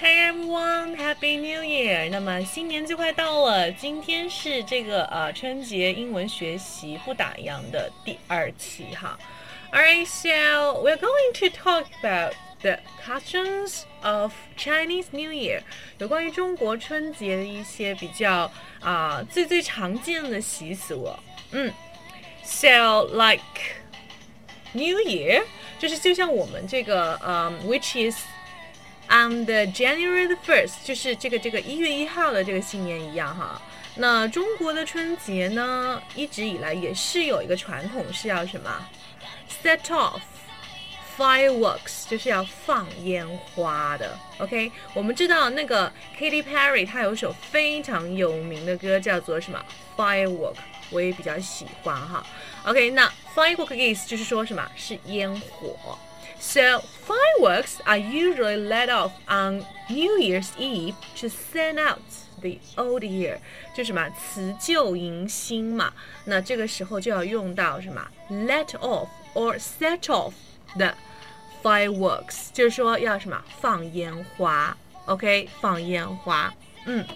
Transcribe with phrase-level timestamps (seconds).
[0.00, 2.10] Hey everyone, Happy New Year！
[2.10, 9.16] 那么新年就快到了，今天是这个呃春节英文学习不打烊的第二期哈。
[9.72, 15.62] Alright, so we're going to talk about the customs of Chinese New Year，
[15.98, 18.50] 有关于中国春节的一些比较
[18.80, 21.18] 啊、最最常见的习俗哦。
[21.52, 21.72] 嗯，
[22.42, 23.42] so like
[24.72, 25.44] New Year，
[25.78, 28.24] 就是就像我们这个嗯、w h i c h is
[29.09, 33.61] on the January the first，就是这个这个一月一号的这个新年一样哈。
[33.95, 38.69] 那中国的春节呢，一直以来也是有一个传统，是要什么
[39.63, 40.21] ？set off
[41.17, 44.15] fireworks，就是要放烟花的。
[44.37, 49.59] OK，我们知道那个 Katy Perry 她有首非常有名的歌叫做什么
[49.95, 50.57] ？Firework，
[50.91, 52.23] 我也比较喜欢哈。
[52.65, 54.63] OK，那 firework 的意思就是说什么？
[54.75, 55.97] 是烟火。
[56.38, 62.00] So fireworks are usually let off on New Year's Eve to send out
[62.40, 63.38] the old year，
[63.74, 65.92] 就什么辞旧迎新嘛。
[66.24, 70.32] 那这个时候就要用到什么 let off or set off
[70.76, 70.96] 的
[71.62, 74.76] fireworks，就是说要什么放烟花。
[75.06, 76.52] OK，放烟花。
[76.86, 77.06] 嗯，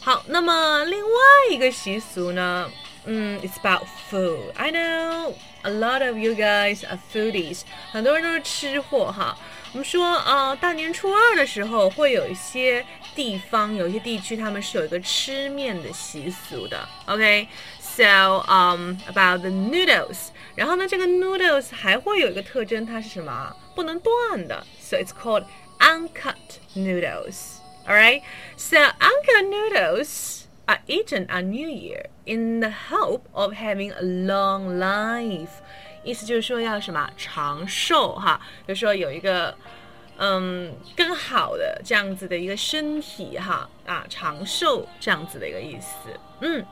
[0.00, 1.10] 好，那么另外
[1.50, 2.68] 一个习俗呢？
[3.04, 4.52] 嗯，it's about food.
[4.56, 9.36] I know a lot of you guys are foodies，很多人都是吃货哈。
[9.72, 16.88] 我们说，呃，大年初二的时候，会有一些地方、有一些地区，他们是有一个吃面的习俗的。
[17.06, 23.54] OK，so um about the noodles，然后呢，这个 noodles 还会有一个特征，它是什么？
[23.74, 25.44] 不能断的，so it's called
[25.78, 26.34] uncut
[26.74, 27.58] noodles.
[27.86, 28.22] Alright,
[28.56, 30.39] so uncut noodles
[30.70, 35.62] are eaten on New Year in the hope of having a long life。
[36.04, 39.54] 意思就是说要什么长寿哈，就是说有一个
[40.18, 45.96] 嗯更好的这样子的一个身体哈啊长寿这样子的一个意思。
[46.40, 46.64] 嗯，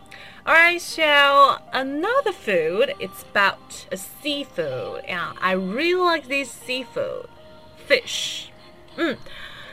[0.45, 5.05] Alright, so another food it's about a seafood.
[5.09, 7.27] Yeah, I really like this seafood,
[7.88, 8.49] fish.
[8.97, 9.16] 嗯。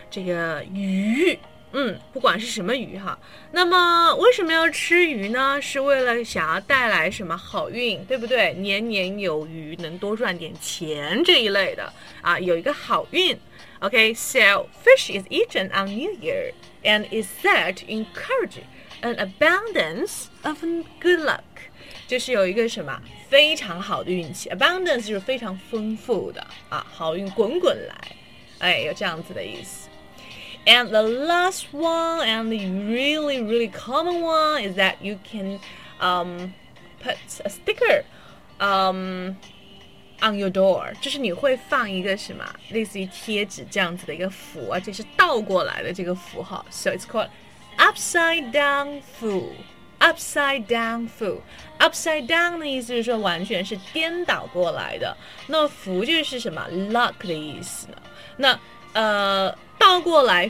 [0.10, 1.40] 这个鱼，
[1.79, 3.19] 嗯，不管是什么鱼哈，
[3.53, 5.61] 那么为什么要吃鱼呢？
[5.61, 8.55] 是为了想要带来什么好运，对不对？
[8.55, 11.93] 年年有余，能多赚点钱这一类的
[12.23, 13.39] 啊，有一个好运。
[13.81, 18.63] OK，so fish is eaten on New Year and is said to encourage
[19.03, 20.65] an abundance of
[20.99, 21.43] good luck，
[22.09, 22.99] 就是有一个什么
[23.29, 28.17] 非常好的运气，abundance 就是非常丰富的啊，好运滚滚来，
[28.61, 29.91] 哎，有这样子的意思。
[30.66, 35.60] And the last one, and the really, really common one, is that you can
[36.00, 36.54] um,
[37.04, 38.04] put a sticker
[38.60, 39.38] um,
[40.22, 46.66] on your door，就是你会放一个什么，类似于贴纸这样子的一个符，而且是倒过来的这个符号。
[46.70, 47.30] So it's called
[47.78, 49.54] upside down 符。
[50.04, 51.44] Upside down 符，
[51.78, 55.16] upside down 的意思是说完全是颠倒过来的。
[55.46, 57.98] 那符就是什么 luck 的意思呢？
[58.38, 58.60] 那
[58.96, 59.56] 呃。
[59.84, 60.50] 倒过来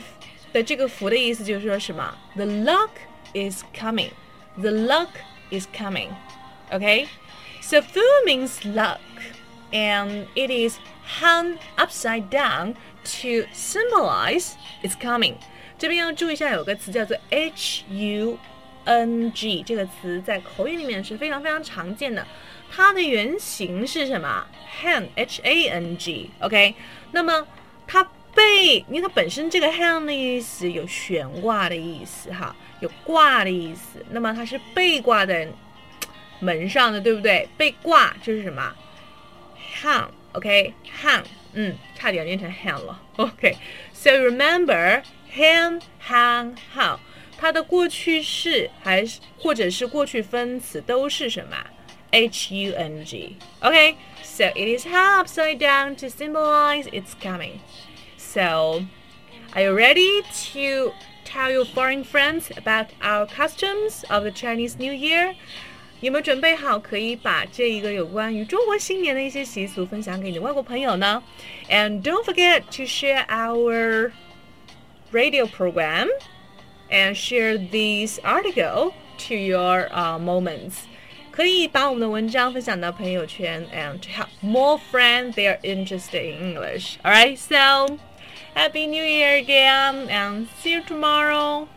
[0.52, 2.14] 的这个符的意思就是说什么？
[2.36, 2.90] The luck
[3.32, 4.10] is coming.
[4.58, 5.08] The luck
[5.50, 6.10] is coming.
[6.70, 7.06] Okay?
[7.62, 9.00] So food means luck,
[9.72, 10.76] and it is
[11.18, 12.74] hung upside down
[13.04, 14.52] to symbolize
[14.82, 15.36] it's coming.
[15.78, 18.38] 这边要注意一下，有个词叫做 H U
[18.84, 22.24] N G，这个词在口语里面是非常非常常见的。
[22.70, 24.46] 它的原型是什么？
[24.82, 26.74] hang H A N G。OK，
[27.12, 27.46] 那么
[27.86, 28.06] 它。
[28.36, 34.04] 背，因为它本身这个 hang 的意思有悬挂的意思哈，有挂的意思。
[34.10, 35.46] 那么它是背挂在
[36.40, 37.48] 门上的，对不对？
[37.56, 38.74] 背挂就是什么？
[39.82, 41.22] hang，OK，hang，
[41.52, 43.00] 嗯，差点念成 hang 了。
[43.16, 45.02] OK，so remember
[45.34, 46.98] hang hang how，
[47.38, 51.56] 它的过去式还是或者是过去分词都是什么？
[52.10, 57.58] h u n g。OK，so it is hung upside down to symbolize it's coming。
[58.16, 58.84] So,
[59.54, 60.22] are you ready
[60.52, 60.92] to
[61.24, 65.34] tell your foreign friends about our customs of the Chinese New Year?
[66.00, 71.22] 有没有准备好可以把这一个有关于中国新年的一些习俗分享给你的外国朋友呢？
[71.68, 74.10] And don't forget to share our
[75.12, 76.08] radio program
[76.90, 78.94] and share this article
[79.28, 80.72] to your uh, moments.
[81.30, 86.96] 可以把我们的文章分享到朋友圈，and to help more friends they are interested in English.
[87.04, 87.96] Alright, so
[88.57, 91.67] Happy New Year again and see you tomorrow.